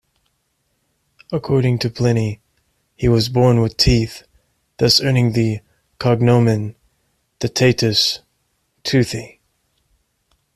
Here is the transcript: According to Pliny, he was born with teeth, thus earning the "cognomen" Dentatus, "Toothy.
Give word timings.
According 1.31 1.77
to 1.77 1.89
Pliny, 1.91 2.41
he 2.95 3.07
was 3.07 3.29
born 3.29 3.61
with 3.61 3.77
teeth, 3.77 4.23
thus 4.77 4.99
earning 4.99 5.33
the 5.33 5.59
"cognomen" 5.99 6.75
Dentatus, 7.39 8.21
"Toothy. 8.83 9.41